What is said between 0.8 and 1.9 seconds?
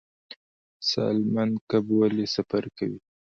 سالمن کب